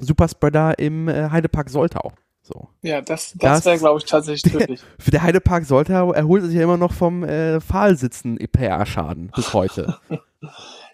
[0.00, 2.12] Superspreader im äh, Heidepark Soltau.
[2.42, 2.68] So.
[2.82, 4.80] Ja, das, Das- das wäre, glaube ich, tatsächlich tödlich.
[4.98, 9.52] Für der Heidepark Soltau erholt er sich ja immer noch vom äh, Pfahlsitzen PR-Schaden bis
[9.52, 9.98] heute.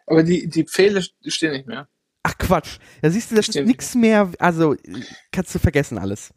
[0.06, 1.88] Aber die, die Pfähle stehen nicht mehr.
[2.22, 2.78] Ach Quatsch.
[3.02, 3.68] Da siehst du, das ist Stimmt.
[3.68, 4.76] nichts mehr, also
[5.30, 6.32] kannst du vergessen alles.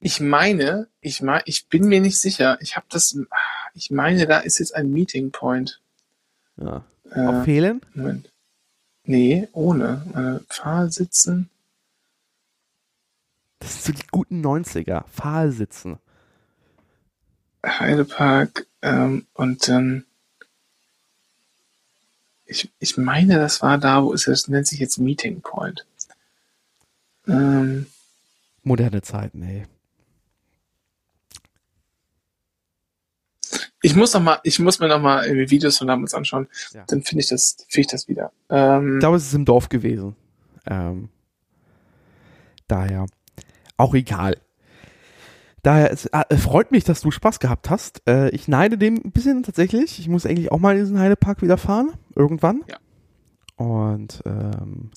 [0.00, 2.58] Ich meine, ich mein, ich bin mir nicht sicher.
[2.60, 3.18] Ich habe das,
[3.74, 5.80] ich meine, da ist jetzt ein Meeting Point.
[6.56, 6.84] Ja.
[7.10, 7.80] Äh, Auf Fehlen?
[7.94, 8.32] Moment.
[9.04, 10.40] Nee, ohne.
[10.42, 11.50] Äh, Pfahlsitzen.
[13.58, 15.04] Das sind so die guten 90er.
[15.08, 15.98] Pfahlsitzen.
[17.66, 20.04] Heidepark ähm, und dann
[22.48, 25.86] ich, ich meine, das war da, wo ist das, nennt sich jetzt Meeting Point.
[27.26, 27.86] Ähm,
[28.62, 29.66] Moderne Zeiten, ey.
[33.82, 36.48] ich muss noch mal, ich muss mir noch mal Videos von damals anschauen.
[36.72, 36.84] Ja.
[36.88, 38.32] Dann finde ich das, finde ich das wieder.
[38.50, 40.16] Ähm, Ich glaube, es ist im Dorf gewesen.
[40.66, 41.08] Ähm,
[42.66, 43.06] daher
[43.76, 44.36] auch egal.
[45.62, 48.02] Daher es äh, freut mich, dass du Spaß gehabt hast.
[48.08, 49.98] Äh, ich neide dem ein bisschen tatsächlich.
[49.98, 51.92] Ich muss eigentlich auch mal in diesen Heidepark wieder fahren.
[52.14, 52.62] Irgendwann.
[52.68, 52.78] Ja.
[53.56, 54.90] Und ähm,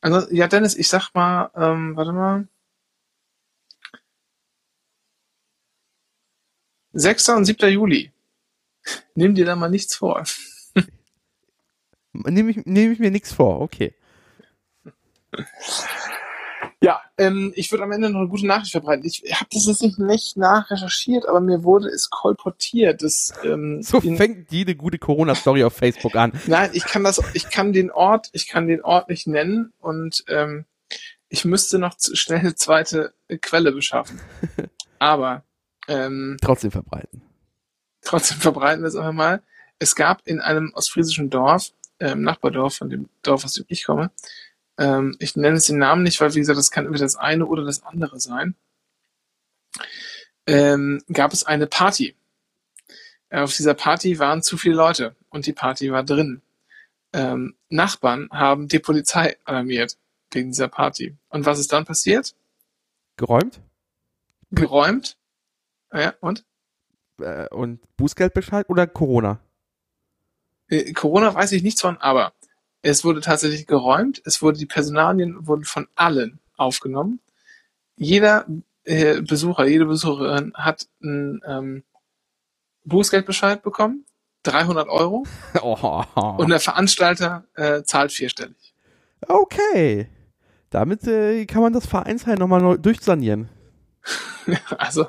[0.00, 2.48] Also, ja, Dennis, ich sag mal, ähm, warte mal.
[6.92, 7.28] 6.
[7.30, 7.70] und 7.
[7.70, 8.10] Juli.
[9.14, 10.24] Nimm dir da mal nichts vor.
[12.14, 13.60] nehme ich, nehm ich mir nichts vor.
[13.60, 13.94] Okay.
[17.18, 19.04] Ähm, ich würde am Ende noch eine gute Nachricht verbreiten.
[19.06, 24.00] Ich habe das jetzt nicht, nicht nachrecherchiert, aber mir wurde es kolportiert, dass ähm, So
[24.00, 26.32] fängt jede gute Corona-Story auf Facebook an.
[26.46, 30.24] Nein, ich kann das, ich kann den Ort, ich kann den Ort nicht nennen und
[30.28, 30.66] ähm,
[31.28, 34.20] ich müsste noch schnell eine zweite Quelle beschaffen.
[34.98, 35.42] Aber
[35.88, 37.22] ähm, Trotzdem verbreiten.
[38.02, 39.42] trotzdem verbreiten wir es einfach mal.
[39.78, 44.10] Es gab in einem ostfriesischen Dorf, ähm, Nachbardorf von dem Dorf, aus dem ich komme,
[44.78, 47.46] ähm, ich nenne es den Namen nicht, weil wie gesagt, das kann entweder das eine
[47.46, 48.54] oder das andere sein,
[50.46, 52.14] ähm, gab es eine Party.
[53.28, 56.42] Äh, Auf dieser Party waren zu viele Leute und die Party war drin.
[57.12, 59.96] Ähm, Nachbarn haben die Polizei alarmiert
[60.30, 61.16] wegen dieser Party.
[61.28, 62.34] Und was ist dann passiert?
[63.16, 63.60] Geräumt?
[64.50, 65.16] Geräumt.
[65.92, 66.44] Ja, und?
[67.20, 69.40] Äh, und Bußgeldbescheid oder Corona?
[70.68, 72.32] Äh, Corona weiß ich nichts von, aber
[72.86, 74.22] es wurde tatsächlich geräumt.
[74.24, 77.20] Es wurde die Personalien wurden von allen aufgenommen.
[77.96, 78.46] Jeder
[78.84, 81.84] äh, Besucher, jede Besucherin hat einen ähm,
[82.84, 84.06] Bußgeldbescheid bekommen,
[84.44, 85.24] 300 Euro,
[85.60, 86.04] Oh.
[86.38, 88.74] und der Veranstalter äh, zahlt vierstellig.
[89.26, 90.08] Okay.
[90.70, 93.48] Damit äh, kann man das Vereinsheim nochmal neu durchsanieren.
[94.78, 95.08] Also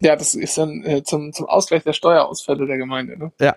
[0.00, 3.18] ja, das ist dann äh, zum, zum Ausgleich der Steuerausfälle der Gemeinde.
[3.18, 3.32] Ne?
[3.40, 3.56] Ja.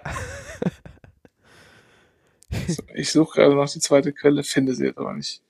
[2.94, 5.42] Ich suche gerade noch die zweite Quelle, finde sie jetzt aber nicht.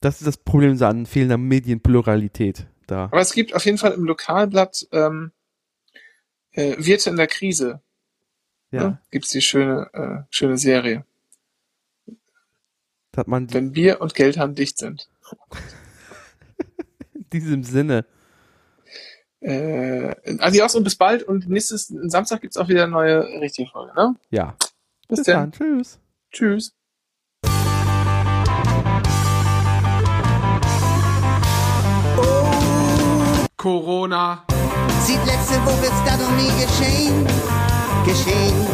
[0.00, 3.04] Das ist das Problem so an fehlender Medienpluralität da.
[3.04, 5.32] Aber es gibt auf jeden Fall im Lokalblatt ähm,
[6.52, 7.80] äh, Wirte in der Krise.
[8.70, 8.82] Ja.
[8.84, 9.02] Ne?
[9.10, 11.04] Gibt es die schöne, äh, schöne Serie.
[13.16, 15.08] Hat man Wenn Bier und Geldhand dicht sind.
[17.14, 18.06] in diesem Sinne.
[19.42, 21.24] Äh, adios und bis bald.
[21.24, 23.92] Und nächstes Samstag gibt's auch wieder eine neue richtige Folge.
[23.94, 24.14] Ne?
[24.30, 24.54] Ja.
[25.08, 25.50] Bis, Bis dann.
[25.50, 25.52] dann.
[25.52, 25.98] Tschüss.
[26.30, 26.72] Tschüss.
[33.56, 34.44] Corona.
[35.04, 37.24] Sieht letzte Woche ist das noch nie geschehen,
[38.04, 38.66] geschehen.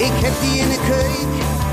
[0.00, 1.67] Ich hab die in der König.